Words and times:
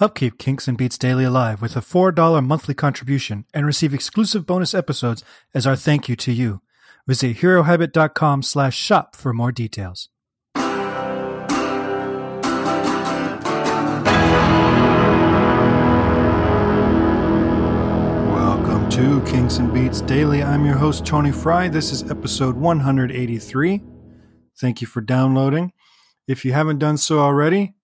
Help 0.00 0.14
keep 0.14 0.38
Kinks 0.38 0.66
and 0.66 0.78
Beats 0.78 0.96
Daily 0.96 1.24
alive 1.24 1.60
with 1.60 1.76
a 1.76 1.80
$4 1.80 2.42
monthly 2.42 2.72
contribution 2.74 3.44
and 3.52 3.66
receive 3.66 3.92
exclusive 3.92 4.46
bonus 4.46 4.72
episodes 4.72 5.22
as 5.52 5.66
our 5.66 5.76
thank 5.76 6.08
you 6.08 6.16
to 6.16 6.32
you. 6.32 6.62
Visit 7.06 7.36
herohabit.com 7.36 8.42
slash 8.42 8.78
shop 8.78 9.14
for 9.14 9.34
more 9.34 9.52
details. 9.52 10.08
Welcome 18.24 18.88
to 18.88 19.22
Kinks 19.30 19.58
and 19.58 19.70
Beats 19.74 20.00
Daily. 20.00 20.42
I'm 20.42 20.64
your 20.64 20.76
host, 20.76 21.04
Tony 21.04 21.30
Fry. 21.30 21.68
This 21.68 21.92
is 21.92 22.10
episode 22.10 22.56
183. 22.56 23.82
Thank 24.58 24.80
you 24.80 24.86
for 24.86 25.02
downloading. 25.02 25.74
If 26.26 26.46
you 26.46 26.54
haven't 26.54 26.78
done 26.78 26.96
so 26.96 27.18
already, 27.18 27.74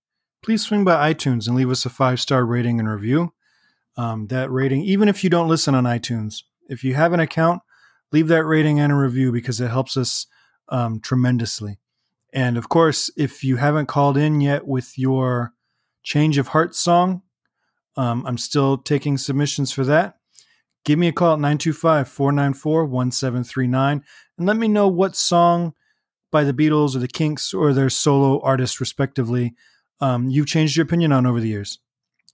please 0.42 0.62
swing 0.62 0.84
by 0.84 1.12
iTunes 1.12 1.46
and 1.46 1.56
leave 1.56 1.70
us 1.70 1.84
a 1.84 1.90
five 1.90 2.20
star 2.20 2.44
rating 2.44 2.78
and 2.78 2.88
review. 2.88 3.32
Um, 3.96 4.26
that 4.26 4.50
rating, 4.50 4.82
even 4.82 5.08
if 5.08 5.24
you 5.24 5.30
don't 5.30 5.48
listen 5.48 5.74
on 5.74 5.84
iTunes, 5.84 6.42
if 6.68 6.84
you 6.84 6.94
have 6.94 7.12
an 7.12 7.20
account, 7.20 7.62
leave 8.12 8.28
that 8.28 8.44
rating 8.44 8.78
and 8.78 8.92
a 8.92 8.96
review 8.96 9.32
because 9.32 9.60
it 9.60 9.70
helps 9.70 9.96
us 9.96 10.26
um, 10.68 11.00
tremendously. 11.00 11.78
And 12.32 12.58
of 12.58 12.68
course, 12.68 13.10
if 13.16 13.42
you 13.42 13.56
haven't 13.56 13.86
called 13.86 14.16
in 14.18 14.40
yet 14.40 14.66
with 14.66 14.98
your 14.98 15.54
change 16.02 16.36
of 16.36 16.48
heart 16.48 16.74
song, 16.74 17.22
um, 17.96 18.26
I'm 18.26 18.36
still 18.36 18.76
taking 18.76 19.16
submissions 19.16 19.72
for 19.72 19.84
that. 19.84 20.16
Give 20.84 20.98
me 20.98 21.08
a 21.08 21.12
call 21.12 21.32
at 21.32 21.40
925 21.40 22.08
494 22.08 22.84
1739 22.84 24.04
and 24.38 24.46
let 24.46 24.56
me 24.56 24.68
know 24.68 24.86
what 24.86 25.16
song 25.16 25.72
by 26.30 26.44
the 26.44 26.52
Beatles 26.52 26.94
or 26.94 26.98
the 26.98 27.08
Kinks 27.08 27.54
or 27.54 27.72
their 27.72 27.90
solo 27.90 28.40
artist, 28.42 28.78
respectively, 28.78 29.54
um, 30.00 30.28
you've 30.28 30.46
changed 30.46 30.76
your 30.76 30.84
opinion 30.84 31.12
on 31.12 31.26
over 31.26 31.40
the 31.40 31.48
years. 31.48 31.78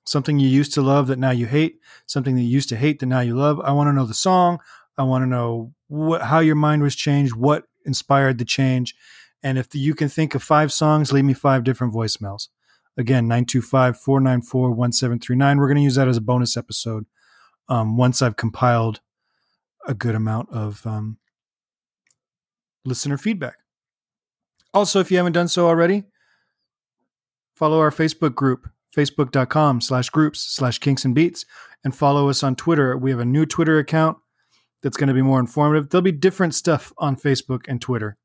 Something 0.05 0.39
you 0.39 0.48
used 0.48 0.75
to 0.75 0.83
love 0.83 1.07
that 1.07 1.19
now 1.19 1.30
you 1.30 1.47
hate, 1.47 1.79
something 2.07 2.35
that 2.35 2.43
you 2.43 2.48
used 2.48 2.69
to 2.71 2.77
hate 2.77 2.98
that 3.01 3.07
now 3.07 3.21
you 3.21 3.37
love. 3.37 3.61
I 3.61 3.73
want 3.73 3.88
to 3.88 3.93
know 3.93 4.07
the 4.07 4.15
song. 4.15 4.59
I 4.99 5.05
want 5.05 5.23
to 5.23 5.27
know 5.27 5.73
what, 5.88 6.23
how 6.23 6.40
your 6.40 6.57
mind 6.57 6.83
was 6.83 6.96
changed, 6.96 7.35
what 7.35 7.65
inspired 7.85 8.38
the 8.38 8.45
change. 8.45 8.95
And 9.43 9.59
if 9.59 9.74
you 9.74 9.95
can 9.95 10.09
think 10.09 10.35
of 10.35 10.43
five 10.43 10.73
songs, 10.73 11.13
leave 11.13 11.24
me 11.24 11.35
five 11.35 11.65
different 11.65 11.95
voicemails. 11.95 12.49
Again, 12.96 13.27
925 13.27 13.99
494 13.99 14.71
1739. 14.71 15.59
We're 15.59 15.66
going 15.66 15.77
to 15.77 15.83
use 15.83 15.95
that 15.95 16.09
as 16.09 16.16
a 16.16 16.21
bonus 16.21 16.57
episode 16.57 17.07
um, 17.68 17.96
once 17.96 18.21
I've 18.21 18.37
compiled 18.37 19.01
a 19.87 19.95
good 19.95 20.15
amount 20.15 20.51
of 20.51 20.87
um, 20.87 21.18
listener 22.85 23.16
feedback. 23.16 23.57
Also, 24.74 25.01
if 25.01 25.10
you 25.10 25.16
haven't 25.16 25.33
done 25.33 25.49
so 25.49 25.66
already, 25.66 26.05
follow 27.63 27.79
our 27.79 27.93
Facebook 27.93 28.35
group, 28.35 28.68
facebook.com 28.93 29.80
slash 29.80 30.10
groups 30.10 30.41
slash 30.41 30.80
kinks 30.80 31.05
and 31.05 31.15
beats, 31.15 31.46
and 31.85 31.95
follow 31.95 32.29
us 32.29 32.43
on 32.43 32.57
Twitter. 32.57 32.96
We 32.96 33.13
have 33.13 33.21
a 33.21 33.24
new 33.24 33.46
Twitter 33.46 33.79
account 33.79 34.18
that's 34.82 34.96
going 34.96 35.07
to 35.07 35.15
be 35.15 35.23
more 35.23 35.38
informative. 35.38 35.88
There'll 35.88 36.02
be 36.02 36.10
different 36.10 36.57
stuff 36.57 36.93
on 36.99 37.15
Facebook 37.15 37.66
and 37.68 37.80
Twitter. 37.80 38.16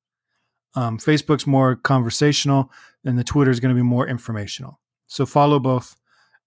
Um, 0.74 0.98
Facebook's 0.98 1.46
more 1.46 1.76
conversational, 1.76 2.72
and 3.06 3.16
the 3.16 3.24
Twitter 3.24 3.52
is 3.52 3.60
going 3.60 3.70
to 3.70 3.80
be 3.80 3.84
more 3.84 4.08
informational. 4.08 4.80
So 5.06 5.24
follow 5.28 5.60
both 5.60 5.96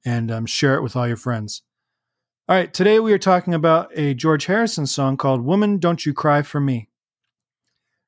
and 0.04 0.32
um, 0.32 0.44
share 0.44 0.74
it 0.74 0.82
with 0.82 0.96
all 0.96 1.06
your 1.06 1.16
friends. 1.16 1.62
All 2.48 2.56
right, 2.56 2.74
today 2.74 2.98
we 2.98 3.12
are 3.12 3.18
talking 3.18 3.54
about 3.54 3.92
a 3.94 4.14
George 4.14 4.46
Harrison 4.46 4.88
song 4.88 5.16
called 5.16 5.44
Woman 5.44 5.78
Don't 5.78 6.04
You 6.04 6.12
Cry 6.12 6.42
for 6.42 6.58
Me. 6.58 6.88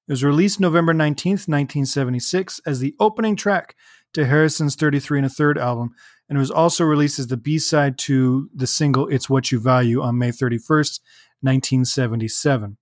It 0.08 0.12
was 0.12 0.24
released 0.24 0.58
November 0.58 0.92
19th, 0.92 1.46
1976, 1.46 2.60
as 2.66 2.80
the 2.80 2.96
opening 2.98 3.36
track 3.36 3.76
to 4.14 4.26
Harrison's 4.26 4.74
33 4.74 5.20
and 5.20 5.26
a 5.26 5.30
third 5.30 5.58
album, 5.58 5.94
and 6.28 6.36
it 6.36 6.40
was 6.40 6.50
also 6.50 6.84
released 6.84 7.18
as 7.18 7.26
the 7.26 7.36
B 7.36 7.58
side 7.58 7.98
to 7.98 8.48
the 8.54 8.66
single 8.66 9.08
It's 9.08 9.28
What 9.28 9.52
You 9.52 9.58
Value 9.58 10.02
on 10.02 10.18
May 10.18 10.30
31st, 10.30 11.00
1977. 11.40 12.76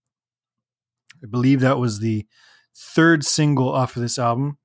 I 1.23 1.27
believe 1.27 1.61
that 1.61 1.79
was 1.79 2.01
the 2.01 2.27
third 2.77 3.25
single 3.25 3.69
off 3.69 3.97
of 3.97 4.03
this 4.03 4.19
album. 4.19 4.59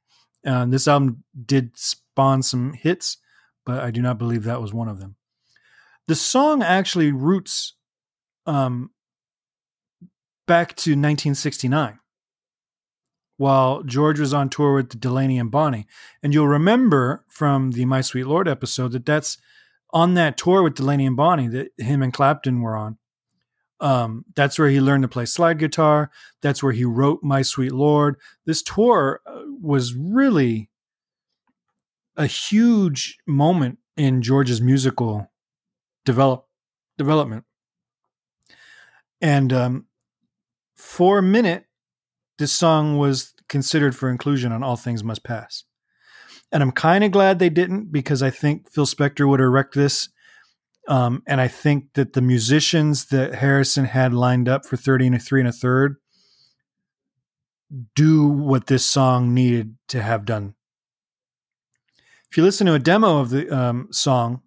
Uh, 0.45 0.66
this 0.66 0.88
album 0.88 1.23
did 1.45 1.78
spawn 1.78 2.44
some 2.44 2.73
hits, 2.73 3.17
but 3.66 3.84
I 3.84 3.91
do 3.91 4.01
not 4.01 4.17
believe 4.17 4.44
that 4.44 4.61
was 4.61 4.73
one 4.73 4.88
of 4.88 5.00
them. 5.00 5.16
The 6.07 6.16
song 6.16 6.61
actually 6.61 7.11
roots 7.11 7.73
um, 8.45 8.91
back 10.45 10.69
to 10.69 10.91
1969 10.91 12.00
while 13.38 13.84
George 13.84 14.19
was 14.19 14.34
on 14.34 14.50
tour 14.50 14.73
with 14.75 15.00
Delaney 15.00 15.38
and 15.38 15.51
Bonnie. 15.51 15.88
And 16.23 16.34
you'll 16.34 16.47
remember 16.47 17.25
from 17.28 17.72
the 17.72 17.85
My 17.85 18.01
Sweet 18.01 18.25
Lord 18.25 18.47
episode 18.47 18.91
that 18.94 19.06
that's 19.06 19.38
on 19.91 20.13
that 20.16 20.38
tour 20.38 20.63
with 20.63 20.75
Delaney 20.75 21.06
and 21.06 21.16
Bonnie 21.16 21.47
that 21.50 21.69
him 21.78 22.01
and 22.01 22.13
Clapton 22.13 22.62
were 22.62 22.75
on. 22.75 22.97
Um, 23.81 24.25
that's 24.35 24.57
where 24.57 24.69
he 24.69 24.79
learned 24.79 25.03
to 25.03 25.07
play 25.09 25.25
slide 25.25 25.59
guitar. 25.59 26.09
That's 26.41 26.63
where 26.63 26.72
he 26.72 26.85
wrote 26.85 27.23
My 27.23 27.41
Sweet 27.41 27.73
Lord. 27.73 28.16
This 28.46 28.62
tour 28.62 29.22
uh, 29.25 29.41
was 29.62 29.94
really 29.94 30.69
a 32.16 32.25
huge 32.25 33.17
moment 33.28 33.79
in 33.97 34.22
George's 34.22 34.62
musical 34.62 35.29
develop 36.06 36.47
development. 36.97 37.44
And 39.22 39.52
um, 39.52 39.85
for 40.75 41.17
a 41.17 41.23
minute, 41.23 41.65
this 42.38 42.51
song 42.51 42.97
was 42.97 43.34
considered 43.47 43.96
for 43.96 44.09
inclusion 44.09 44.51
on 44.51 44.63
All 44.63 44.75
Things 44.75 45.03
Must 45.03 45.23
Pass. 45.23 45.63
And 46.51 46.62
I'm 46.62 46.72
kind 46.72 47.03
of 47.03 47.12
glad 47.12 47.40
they 47.40 47.50
didn't 47.50 47.91
because 47.91 48.22
I 48.22 48.29
think 48.29 48.72
Phil 48.72 48.85
Spector 48.85 49.28
would 49.28 49.40
wrecked 49.40 49.75
this. 49.75 50.09
Um, 50.88 51.23
and 51.25 51.41
I 51.41 51.47
think 51.47 51.94
that 51.94 52.13
the 52.13 52.22
musicians 52.22 53.07
that 53.07 53.35
Harrison 53.35 53.85
had 53.85 54.13
lined 54.13 54.47
up 54.47 54.66
for 54.66 54.78
30 54.78 55.07
and 55.07 55.16
a 55.16 55.19
three 55.19 55.41
and 55.41 55.50
a 55.50 55.51
third 55.51 55.97
do 57.96 58.28
what 58.28 58.67
this 58.67 58.85
song 58.85 59.34
needed 59.34 59.75
to 59.88 60.02
have 60.02 60.25
done. 60.25 60.53
If 62.29 62.38
you 62.38 62.44
listen 62.44 62.67
to 62.67 62.73
a 62.73 62.79
demo 62.79 63.19
of 63.19 63.29
the 63.31 63.50
um, 63.50 63.88
song 63.91 64.41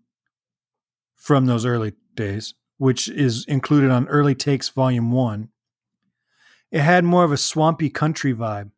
from 1.17 1.47
those 1.47 1.67
early 1.67 1.95
days, 2.15 2.55
which 2.77 3.09
is 3.09 3.45
included 3.47 3.91
on 3.91 4.07
Early 4.09 4.35
Takes 4.35 4.69
Volume 4.69 5.11
1, 5.11 5.49
it 6.71 6.81
had 6.81 7.05
more 7.05 7.25
of 7.25 7.33
a 7.33 7.37
swampy 7.37 7.91
country 7.91 8.35
vibe. 8.35 8.71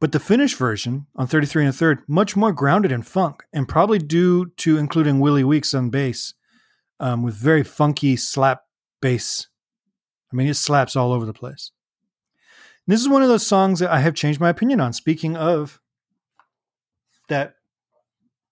But 0.00 0.12
the 0.12 0.20
finished 0.20 0.56
version 0.56 1.06
on 1.16 1.26
33 1.26 1.64
and 1.64 1.70
a 1.70 1.72
third, 1.72 2.02
much 2.06 2.36
more 2.36 2.52
grounded 2.52 2.92
in 2.92 3.02
funk, 3.02 3.42
and 3.52 3.68
probably 3.68 3.98
due 3.98 4.46
to 4.56 4.76
including 4.76 5.20
Willie 5.20 5.44
Weeks 5.44 5.72
on 5.72 5.90
bass, 5.90 6.34
um, 7.00 7.22
with 7.22 7.34
very 7.34 7.62
funky 7.62 8.16
slap 8.16 8.64
bass. 9.00 9.48
I 10.32 10.36
mean, 10.36 10.48
it 10.48 10.54
slaps 10.54 10.96
all 10.96 11.12
over 11.12 11.24
the 11.24 11.32
place. 11.32 11.70
And 12.86 12.92
this 12.92 13.00
is 13.00 13.08
one 13.08 13.22
of 13.22 13.28
those 13.28 13.46
songs 13.46 13.78
that 13.80 13.90
I 13.90 14.00
have 14.00 14.14
changed 14.14 14.40
my 14.40 14.50
opinion 14.50 14.80
on. 14.80 14.92
Speaking 14.92 15.36
of 15.36 15.80
that 17.28 17.54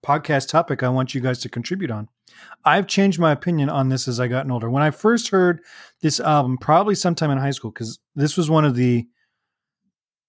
podcast 0.02 0.48
topic, 0.48 0.82
I 0.82 0.88
want 0.88 1.14
you 1.14 1.20
guys 1.20 1.38
to 1.40 1.48
contribute 1.48 1.90
on. 1.90 2.08
I've 2.64 2.86
changed 2.86 3.18
my 3.18 3.32
opinion 3.32 3.68
on 3.68 3.88
this 3.88 4.08
as 4.08 4.18
I 4.18 4.28
gotten 4.28 4.50
older. 4.50 4.70
When 4.70 4.82
I 4.82 4.90
first 4.90 5.28
heard 5.28 5.60
this 6.00 6.20
album, 6.20 6.58
probably 6.58 6.94
sometime 6.94 7.30
in 7.30 7.38
high 7.38 7.50
school, 7.50 7.70
because 7.70 7.98
this 8.14 8.36
was 8.36 8.50
one 8.50 8.64
of 8.64 8.74
the 8.74 9.06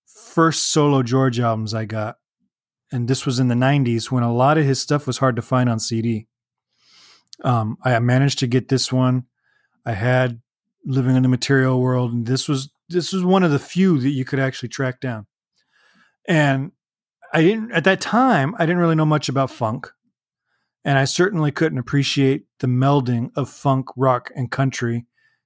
first 0.05 0.71
solo 0.71 1.03
George 1.03 1.39
albums 1.39 1.73
I 1.73 1.85
got. 1.85 2.17
And 2.91 3.07
this 3.07 3.25
was 3.25 3.39
in 3.39 3.47
the 3.47 3.55
90s 3.55 4.11
when 4.11 4.23
a 4.23 4.33
lot 4.33 4.57
of 4.57 4.65
his 4.65 4.81
stuff 4.81 5.07
was 5.07 5.17
hard 5.17 5.35
to 5.35 5.41
find 5.41 5.69
on 5.69 5.79
CD. 5.79 6.27
Um, 7.43 7.77
I 7.83 7.97
managed 7.99 8.39
to 8.39 8.47
get 8.47 8.69
this 8.69 8.91
one. 8.91 9.25
I 9.85 9.93
had 9.93 10.41
Living 10.85 11.15
in 11.15 11.23
the 11.23 11.29
Material 11.29 11.81
World, 11.81 12.13
and 12.13 12.25
this 12.25 12.47
was 12.47 12.69
this 12.89 13.13
was 13.13 13.23
one 13.23 13.43
of 13.43 13.51
the 13.51 13.59
few 13.59 13.97
that 13.99 14.09
you 14.09 14.25
could 14.25 14.39
actually 14.39 14.69
track 14.69 14.99
down. 14.99 15.25
And 16.27 16.71
I 17.33 17.41
didn't 17.41 17.71
at 17.71 17.83
that 17.83 17.99
time 17.99 18.55
I 18.57 18.65
didn't 18.65 18.79
really 18.79 18.95
know 18.95 19.05
much 19.05 19.27
about 19.27 19.51
funk. 19.51 19.91
And 20.85 20.97
I 20.97 21.05
certainly 21.05 21.51
couldn't 21.51 21.77
appreciate 21.77 22.45
the 22.59 22.67
melding 22.67 23.31
of 23.35 23.49
funk, 23.49 23.87
rock, 23.95 24.31
and 24.35 24.51
country 24.51 25.05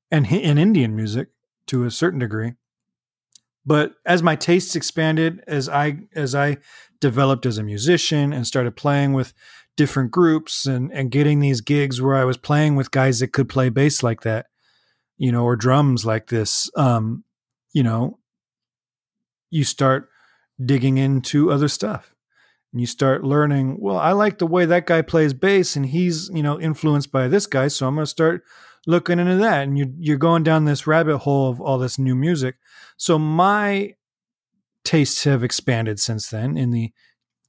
and, 0.10 0.26
and 0.32 0.58
Indian 0.58 0.96
music 0.96 1.30
to 1.68 1.86
a 1.86 1.92
certain 1.92 2.20
degree. 2.20 2.54
But 3.66 3.96
as 4.06 4.24
my 4.24 4.36
tastes 4.36 4.76
expanded, 4.76 5.44
as 5.46 5.68
I 5.70 6.00
as 6.16 6.34
I 6.34 6.58
developed 7.00 7.46
as 7.46 7.58
a 7.58 7.64
musician 7.64 8.34
and 8.34 8.48
started 8.48 8.76
playing 8.76 9.14
with 9.14 9.34
different 9.76 10.10
groups 10.10 10.66
and, 10.66 10.92
and 10.92 11.12
getting 11.12 11.40
these 11.40 11.62
gigs 11.62 12.02
where 12.02 12.16
I 12.16 12.24
was 12.24 12.38
playing 12.38 12.76
with 12.76 12.92
guys 12.92 13.20
that 13.20 13.34
could 13.34 13.48
play 13.48 13.70
bass 13.70 14.02
like 14.02 14.22
that, 14.22 14.48
you 15.18 15.32
know, 15.32 15.44
or 15.44 15.56
drums 15.56 16.06
like 16.06 16.28
this, 16.28 16.72
um, 16.76 17.24
you 17.74 17.84
know, 17.84 18.18
you 19.52 19.64
start 19.64 20.10
digging 20.64 20.98
into 20.98 21.52
other 21.52 21.68
stuff. 21.68 22.14
And 22.74 22.82
you 22.82 22.88
start 22.88 23.24
learning 23.24 23.78
well 23.80 23.98
i 23.98 24.12
like 24.12 24.40
the 24.40 24.46
way 24.46 24.66
that 24.66 24.86
guy 24.86 25.02
plays 25.02 25.34
bass 25.34 25.78
and 25.78 25.86
he's 25.86 26.30
you 26.34 26.44
know 26.44 26.60
influenced 26.60 27.14
by 27.14 27.30
this 27.30 27.48
guy 27.48 27.70
so 27.70 27.88
i'm 27.88 27.96
going 27.96 28.04
to 28.04 28.10
start 28.10 28.44
looking 28.88 29.20
into 29.20 29.36
that. 29.36 29.64
And 29.64 29.78
you're, 29.78 29.90
you're 30.00 30.18
going 30.18 30.42
down 30.42 30.66
this 30.66 30.88
rabbit 30.88 31.20
hole 31.20 31.50
of 31.50 31.62
all 31.62 31.78
this 31.78 32.00
new 32.00 32.16
music. 32.16 32.56
So 32.96 33.20
my 33.20 33.94
tastes 34.84 35.26
have 35.26 35.44
expanded 35.44 36.00
since 36.00 36.30
then 36.30 36.58
in 36.58 36.72
the 36.72 36.92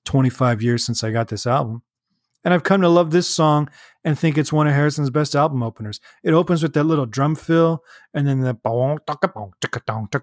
25 0.05 0.61
years 0.61 0.85
since 0.85 1.05
i 1.05 1.11
got 1.13 1.29
this 1.29 1.47
album 1.47 1.83
And 2.45 2.55
I've 2.55 2.63
come 2.63 2.81
to 2.83 2.89
love 2.89 3.11
this 3.11 3.29
song 3.29 3.69
and 4.05 4.19
think 4.19 4.39
it's 4.39 4.53
one 4.53 4.67
of 4.67 4.75
Harrison's 4.75 5.11
best 5.11 5.35
album 5.35 5.63
openers. 5.63 6.01
It 6.23 6.33
opens 6.33 6.63
with 6.63 6.73
that 6.75 6.85
little 6.85 7.07
drum 7.07 7.35
fill 7.35 7.83
and 8.15 8.27
then 8.27 8.41
the 8.41 8.57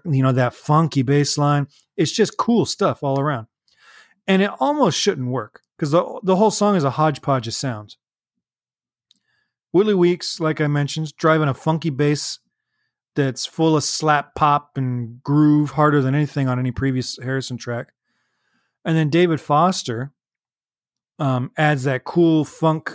you 0.06 0.22
know 0.22 0.32
that 0.32 0.54
funky 0.54 1.02
bass 1.02 1.38
line. 1.38 1.68
It's 1.96 2.12
just 2.12 2.38
cool 2.38 2.64
stuff 2.64 3.02
all 3.02 3.20
around. 3.20 3.46
And 4.26 4.42
it 4.42 4.50
almost 4.58 4.98
shouldn't 4.98 5.28
work 5.28 5.62
because 5.76 5.90
the, 5.90 6.20
the 6.22 6.36
whole 6.36 6.50
song 6.50 6.74
is 6.74 6.84
a 6.84 6.90
hodgepodge 6.90 7.46
of 7.46 7.54
sounds. 7.54 7.96
Willie 9.72 9.94
Weeks, 9.94 10.40
like 10.40 10.60
I 10.60 10.66
mentioned, 10.66 11.14
driving 11.16 11.48
a 11.48 11.54
funky 11.54 11.90
bass 11.90 12.38
that's 13.14 13.46
full 13.46 13.76
of 13.76 13.84
slap 13.84 14.34
pop 14.34 14.72
and 14.76 15.22
groove 15.22 15.72
harder 15.72 16.00
than 16.00 16.14
anything 16.14 16.48
on 16.48 16.58
any 16.58 16.70
previous 16.70 17.18
Harrison 17.22 17.56
track. 17.56 17.92
And 18.84 18.96
then 18.96 19.10
David 19.10 19.40
Foster 19.40 20.12
um, 21.18 21.50
adds 21.56 21.84
that 21.84 22.04
cool 22.04 22.44
funk 22.44 22.92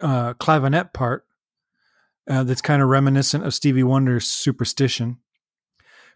uh, 0.00 0.34
clavinet 0.34 0.92
part 0.92 1.24
uh, 2.28 2.44
that's 2.44 2.60
kind 2.60 2.82
of 2.82 2.88
reminiscent 2.88 3.44
of 3.44 3.54
Stevie 3.54 3.82
Wonder's 3.82 4.26
Superstition. 4.26 5.18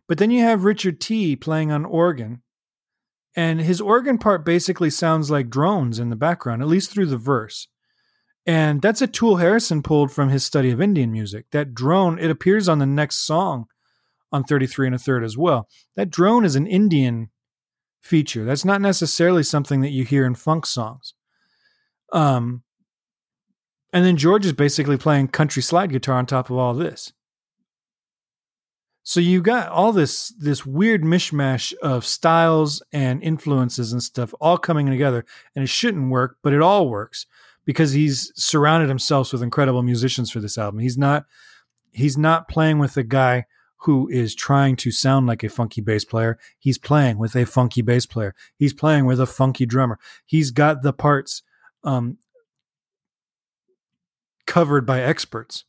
But 0.07 0.19
then 0.19 0.31
you 0.31 0.43
have 0.43 0.65
Richard 0.65 1.01
Tee 1.01 1.37
playing 1.37 1.71
on 1.71 1.85
organ, 1.85 2.43
and 3.37 3.61
his 3.61 3.81
organ 3.81 4.19
part 4.19 4.45
basically 4.45 4.91
sounds 4.91 5.31
like 5.31 5.51
drones 5.51 5.99
in 5.99 6.09
the 6.09 6.17
background, 6.17 6.63
at 6.63 6.69
least 6.69 6.91
through 6.91 7.07
the 7.07 7.19
verse. 7.19 7.69
And 8.47 8.81
that's 8.81 9.03
a 9.03 9.07
tool 9.07 9.37
Harrison 9.37 9.83
pulled 9.83 10.11
from 10.11 10.31
his 10.31 10.43
study 10.43 10.71
of 10.71 10.81
Indian 10.81 11.13
music. 11.13 11.47
That 11.53 11.75
drone, 11.75 12.19
it 12.19 12.31
appears 12.31 12.67
on 12.67 12.79
the 12.79 12.87
next 12.87 13.27
song 13.27 13.67
on 14.33 14.45
33 14.45 14.87
and 14.87 14.97
a 14.97 14.99
third 14.99 15.23
as 15.23 15.37
well. 15.37 15.69
That 15.97 16.11
drone 16.11 16.47
is 16.47 16.57
an 16.57 16.67
Indian 16.67 17.29
feature. 18.01 18.45
That's 18.45 18.65
not 18.65 18.81
necessarily 18.81 19.43
something 19.43 19.83
that 19.83 19.91
you 19.91 20.05
hear 20.05 20.25
in 20.25 20.35
funk 20.35 20.65
songs. 20.65 21.13
Um, 22.13 22.63
and 23.93 24.05
then 24.05 24.17
George 24.17 24.47
is 24.47 24.53
basically 24.53 24.97
playing 24.97 25.29
country 25.29 25.63
slide 25.63 25.91
guitar 25.91 26.17
on 26.17 26.27
top 26.27 26.51
of 26.51 26.57
all 26.57 26.75
this. 26.75 27.13
So 29.03 29.21
you 29.21 29.41
got 29.41 29.71
all 29.71 29.93
this 29.93 30.35
this 30.39 30.67
weird 30.67 31.03
mishmash 31.03 31.73
of 31.79 32.05
styles 32.05 32.83
and 32.93 33.23
influences 33.23 33.91
and 33.91 34.03
stuff 34.03 34.35
all 34.39 34.59
coming 34.59 34.87
together, 34.87 35.25
and 35.57 35.63
it 35.63 35.69
shouldn't 35.69 36.11
work, 36.11 36.37
but 36.43 36.53
it 36.53 36.61
all 36.61 36.91
works 36.91 37.27
because 37.65 37.93
he's 37.93 38.33
surrounded 38.35 38.91
himself 38.91 39.33
with 39.33 39.43
incredible 39.43 39.83
musicians 39.83 40.31
for 40.31 40.41
this 40.41 40.59
album. 40.59 40.81
He's 40.81 40.99
not 40.99 41.25
he's 41.91 42.19
not 42.19 42.49
playing 42.49 42.81
with 42.81 42.99
a 42.99 43.03
guy 43.03 43.47
who 43.79 44.09
is 44.09 44.35
trying 44.35 44.77
to 44.77 44.91
sound 44.91 45.27
like 45.27 45.43
a 45.43 45.49
funky 45.49 45.81
bass 45.81 46.05
player. 46.05 46.39
He's 46.59 46.79
playing 46.79 47.17
with 47.17 47.35
a 47.35 47.47
funky 47.47 47.81
bass 47.81 48.05
player. 48.05 48.35
He's 48.57 48.75
playing 48.75 49.07
with 49.07 49.21
a 49.21 49.27
funky 49.27 49.65
drummer. 49.65 49.99
He's 50.27 50.51
got 50.51 50.83
the 50.83 50.93
parts 50.93 51.43
um, 51.85 52.19
covered 54.47 54.87
by 54.87 55.01
experts. 55.01 55.65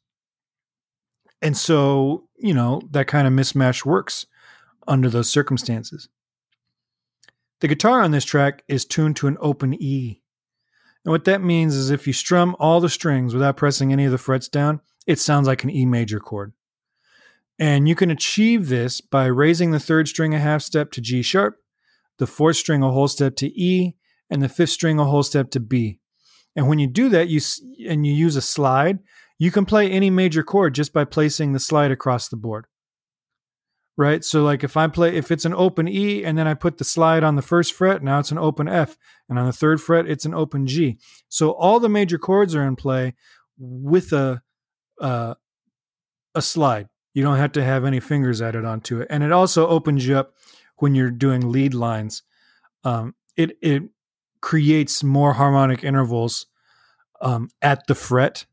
And 1.41 1.55
so, 1.55 2.27
you 2.37 2.53
know, 2.53 2.81
that 2.91 3.07
kind 3.07 3.27
of 3.27 3.33
mismatch 3.33 3.85
works 3.85 4.25
under 4.87 5.09
those 5.09 5.29
circumstances. 5.29 6.09
The 7.61 7.67
guitar 7.67 8.01
on 8.01 8.11
this 8.11 8.25
track 8.25 8.63
is 8.67 8.85
tuned 8.85 9.15
to 9.17 9.27
an 9.27 9.37
open 9.39 9.73
E. 9.81 10.21
And 11.05 11.11
what 11.11 11.25
that 11.25 11.41
means 11.41 11.75
is 11.75 11.89
if 11.89 12.07
you 12.07 12.13
strum 12.13 12.55
all 12.59 12.79
the 12.79 12.89
strings 12.89 13.33
without 13.33 13.57
pressing 13.57 13.91
any 13.91 14.05
of 14.05 14.11
the 14.11 14.17
frets 14.17 14.47
down, 14.47 14.81
it 15.05 15.19
sounds 15.19 15.47
like 15.47 15.63
an 15.63 15.69
E 15.69 15.85
major 15.85 16.19
chord. 16.19 16.53
And 17.57 17.89
you 17.89 17.95
can 17.95 18.09
achieve 18.09 18.69
this 18.69 19.01
by 19.01 19.25
raising 19.25 19.71
the 19.71 19.79
third 19.79 20.07
string 20.07 20.33
a 20.33 20.39
half 20.39 20.61
step 20.61 20.91
to 20.91 21.01
G 21.01 21.21
sharp, 21.21 21.57
the 22.17 22.27
fourth 22.27 22.55
string 22.55 22.83
a 22.83 22.91
whole 22.91 23.09
step 23.09 23.35
to 23.37 23.47
E, 23.47 23.95
and 24.29 24.41
the 24.41 24.49
fifth 24.49 24.69
string 24.69 24.99
a 24.99 25.05
whole 25.05 25.23
step 25.23 25.49
to 25.51 25.59
B. 25.59 25.99
And 26.55 26.67
when 26.67 26.79
you 26.79 26.87
do 26.87 27.09
that, 27.09 27.29
you 27.29 27.39
and 27.87 28.05
you 28.05 28.13
use 28.13 28.35
a 28.35 28.41
slide, 28.41 28.99
you 29.37 29.51
can 29.51 29.65
play 29.65 29.89
any 29.89 30.09
major 30.09 30.43
chord 30.43 30.75
just 30.75 30.93
by 30.93 31.05
placing 31.05 31.53
the 31.53 31.59
slide 31.59 31.91
across 31.91 32.27
the 32.27 32.35
board. 32.35 32.65
Right? 33.97 34.23
So 34.23 34.43
like 34.43 34.63
if 34.63 34.77
I 34.77 34.87
play 34.87 35.15
if 35.15 35.29
it's 35.29 35.45
an 35.45 35.53
open 35.53 35.87
E 35.87 36.23
and 36.23 36.37
then 36.37 36.47
I 36.47 36.53
put 36.53 36.77
the 36.77 36.85
slide 36.85 37.23
on 37.23 37.35
the 37.35 37.41
first 37.41 37.73
fret, 37.73 38.01
now 38.01 38.19
it's 38.19 38.31
an 38.31 38.37
open 38.37 38.67
F, 38.67 38.97
and 39.27 39.37
on 39.37 39.45
the 39.45 39.53
third 39.53 39.81
fret 39.81 40.07
it's 40.07 40.25
an 40.25 40.33
open 40.33 40.67
G. 40.67 40.97
So 41.27 41.51
all 41.51 41.79
the 41.79 41.89
major 41.89 42.17
chords 42.17 42.55
are 42.55 42.65
in 42.65 42.75
play 42.75 43.15
with 43.57 44.13
a 44.13 44.41
uh, 45.01 45.35
a 46.35 46.41
slide. 46.41 46.87
You 47.13 47.23
don't 47.23 47.37
have 47.37 47.51
to 47.53 47.63
have 47.63 47.85
any 47.85 47.99
fingers 47.99 48.41
added 48.41 48.65
onto 48.65 49.01
it, 49.01 49.07
and 49.09 49.23
it 49.23 49.31
also 49.31 49.67
opens 49.67 50.07
you 50.07 50.17
up 50.17 50.33
when 50.77 50.95
you're 50.95 51.11
doing 51.11 51.51
lead 51.51 51.73
lines. 51.73 52.23
Um, 52.83 53.15
it 53.35 53.57
it 53.61 53.83
creates 54.41 55.03
more 55.03 55.33
harmonic 55.33 55.83
intervals 55.83 56.45
um, 57.21 57.49
at 57.61 57.85
the 57.87 57.95
fret 57.95 58.45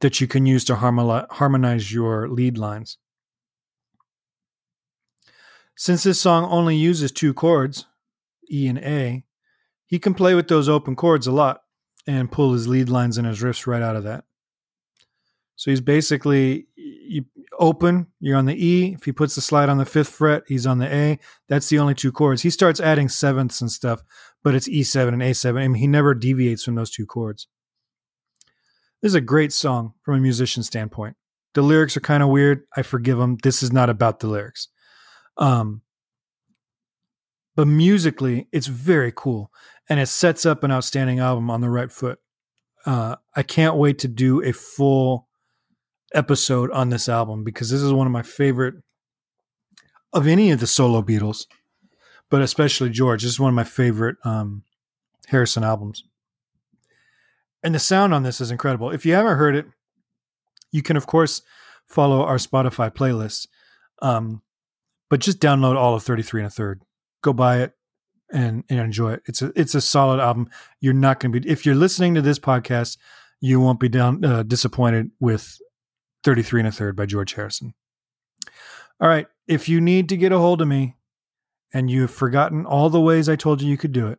that 0.00 0.20
you 0.20 0.26
can 0.26 0.46
use 0.46 0.64
to 0.64 0.76
harmonize 0.76 1.92
your 1.92 2.28
lead 2.28 2.58
lines. 2.58 2.98
Since 5.76 6.02
this 6.02 6.20
song 6.20 6.44
only 6.50 6.76
uses 6.76 7.10
two 7.12 7.32
chords, 7.32 7.86
E 8.50 8.66
and 8.66 8.78
A, 8.78 9.24
he 9.86 9.98
can 9.98 10.14
play 10.14 10.34
with 10.34 10.48
those 10.48 10.68
open 10.68 10.96
chords 10.96 11.26
a 11.26 11.32
lot 11.32 11.62
and 12.06 12.30
pull 12.32 12.52
his 12.52 12.68
lead 12.68 12.88
lines 12.88 13.18
and 13.18 13.26
his 13.26 13.42
riffs 13.42 13.66
right 13.66 13.82
out 13.82 13.96
of 13.96 14.04
that. 14.04 14.24
So 15.56 15.70
he's 15.70 15.80
basically 15.80 16.66
you 16.76 17.24
open, 17.62 18.08
you're 18.18 18.36
on 18.36 18.46
the 18.46 18.66
E. 18.66 18.92
If 18.92 19.04
he 19.04 19.12
puts 19.12 19.36
the 19.36 19.40
slide 19.40 19.68
on 19.68 19.78
the 19.78 19.86
fifth 19.86 20.08
fret, 20.08 20.42
he's 20.48 20.66
on 20.66 20.78
the 20.78 20.92
A. 20.92 21.18
That's 21.48 21.68
the 21.68 21.78
only 21.78 21.94
two 21.94 22.10
chords. 22.10 22.42
He 22.42 22.50
starts 22.50 22.80
adding 22.80 23.08
sevenths 23.08 23.60
and 23.60 23.70
stuff, 23.70 24.02
but 24.42 24.54
it's 24.56 24.68
E7 24.68 25.08
and 25.08 25.22
A7. 25.22 25.58
I 25.58 25.68
mean, 25.68 25.74
he 25.76 25.86
never 25.86 26.12
deviates 26.12 26.64
from 26.64 26.74
those 26.74 26.90
two 26.90 27.06
chords. 27.06 27.46
This 29.00 29.10
is 29.10 29.14
a 29.14 29.20
great 29.20 29.52
song 29.52 29.94
from 30.02 30.16
a 30.16 30.20
musician 30.20 30.64
standpoint. 30.64 31.16
The 31.54 31.62
lyrics 31.62 31.96
are 31.96 32.00
kind 32.00 32.22
of 32.22 32.30
weird. 32.30 32.64
I 32.76 32.82
forgive 32.82 33.18
him. 33.18 33.38
This 33.42 33.62
is 33.62 33.72
not 33.72 33.88
about 33.88 34.18
the 34.18 34.26
lyrics. 34.26 34.68
Um, 35.36 35.82
but 37.54 37.68
musically, 37.68 38.48
it's 38.50 38.66
very 38.66 39.12
cool, 39.14 39.52
and 39.88 40.00
it 40.00 40.06
sets 40.06 40.44
up 40.44 40.64
an 40.64 40.72
outstanding 40.72 41.20
album 41.20 41.48
on 41.48 41.60
the 41.60 41.70
right 41.70 41.92
foot. 41.92 42.18
Uh, 42.84 43.16
I 43.36 43.44
can't 43.44 43.76
wait 43.76 44.00
to 44.00 44.08
do 44.08 44.42
a 44.42 44.52
full 44.52 45.28
episode 46.14 46.70
on 46.70 46.90
this 46.90 47.08
album 47.08 47.44
because 47.44 47.70
this 47.70 47.82
is 47.82 47.92
one 47.92 48.06
of 48.06 48.12
my 48.12 48.22
favorite 48.22 48.74
of 50.12 50.26
any 50.26 50.50
of 50.50 50.60
the 50.60 50.66
solo 50.66 51.02
Beatles, 51.02 51.46
but 52.30 52.42
especially 52.42 52.90
George. 52.90 53.22
This 53.22 53.32
is 53.32 53.40
one 53.40 53.48
of 53.48 53.54
my 53.54 53.64
favorite 53.64 54.16
um, 54.24 54.62
Harrison 55.28 55.64
albums. 55.64 56.04
And 57.62 57.74
the 57.74 57.78
sound 57.78 58.12
on 58.12 58.22
this 58.22 58.40
is 58.40 58.50
incredible. 58.50 58.90
If 58.90 59.06
you 59.06 59.14
haven't 59.14 59.38
heard 59.38 59.56
it, 59.56 59.66
you 60.72 60.82
can, 60.82 60.96
of 60.96 61.06
course, 61.06 61.42
follow 61.86 62.22
our 62.22 62.36
Spotify 62.36 62.90
playlist. 62.90 63.46
Um, 64.00 64.42
but 65.08 65.20
just 65.20 65.40
download 65.40 65.76
all 65.76 65.94
of 65.94 66.02
33 66.02 66.40
and 66.40 66.46
a 66.46 66.50
third. 66.50 66.82
Go 67.22 67.32
buy 67.32 67.60
it 67.60 67.72
and, 68.32 68.64
and 68.68 68.80
enjoy 68.80 69.12
it. 69.12 69.22
It's 69.26 69.42
a 69.42 69.52
it's 69.54 69.74
a 69.74 69.80
solid 69.80 70.20
album. 70.20 70.48
You're 70.80 70.94
not 70.94 71.20
going 71.20 71.32
to 71.32 71.40
be 71.40 71.48
if 71.48 71.64
you're 71.64 71.74
listening 71.74 72.14
to 72.14 72.22
this 72.22 72.38
podcast, 72.38 72.96
you 73.40 73.60
won't 73.60 73.78
be 73.78 73.88
down 73.88 74.24
uh, 74.24 74.42
disappointed 74.42 75.10
with 75.20 75.58
33 76.24 76.60
and 76.60 76.68
a 76.68 76.72
third 76.72 76.96
by 76.96 77.06
George 77.06 77.34
Harrison. 77.34 77.74
All 79.00 79.08
right. 79.08 79.26
If 79.46 79.68
you 79.68 79.80
need 79.80 80.08
to 80.10 80.16
get 80.16 80.32
a 80.32 80.38
hold 80.38 80.62
of 80.62 80.68
me 80.68 80.96
and 81.72 81.90
you've 81.90 82.10
forgotten 82.10 82.64
all 82.64 82.90
the 82.90 83.00
ways 83.00 83.28
I 83.28 83.36
told 83.36 83.60
you 83.60 83.68
you 83.68 83.76
could 83.76 83.92
do 83.92 84.08
it, 84.08 84.18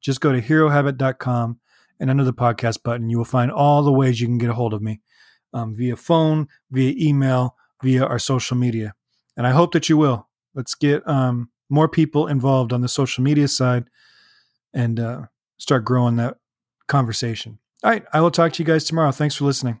just 0.00 0.20
go 0.20 0.32
to 0.32 0.40
herohabit.com 0.40 1.60
and 2.00 2.10
under 2.10 2.24
the 2.24 2.32
podcast 2.32 2.82
button, 2.82 3.10
you 3.10 3.18
will 3.18 3.24
find 3.24 3.52
all 3.52 3.82
the 3.82 3.92
ways 3.92 4.20
you 4.20 4.26
can 4.26 4.38
get 4.38 4.50
a 4.50 4.54
hold 4.54 4.74
of 4.74 4.82
me 4.82 5.00
um, 5.52 5.76
via 5.76 5.96
phone, 5.96 6.48
via 6.70 6.94
email, 6.96 7.56
via 7.82 8.04
our 8.04 8.18
social 8.18 8.56
media. 8.56 8.94
And 9.36 9.46
I 9.46 9.50
hope 9.50 9.72
that 9.72 9.88
you 9.88 9.96
will. 9.96 10.28
Let's 10.54 10.74
get 10.74 11.06
um, 11.06 11.50
more 11.68 11.88
people 11.88 12.26
involved 12.26 12.72
on 12.72 12.80
the 12.80 12.88
social 12.88 13.22
media 13.22 13.48
side 13.48 13.84
and 14.74 14.98
uh, 14.98 15.22
start 15.58 15.84
growing 15.84 16.16
that 16.16 16.38
conversation. 16.88 17.58
All 17.84 17.90
right. 17.90 18.04
I 18.12 18.20
will 18.20 18.30
talk 18.30 18.52
to 18.54 18.62
you 18.62 18.66
guys 18.66 18.84
tomorrow. 18.84 19.12
Thanks 19.12 19.36
for 19.36 19.44
listening. 19.44 19.80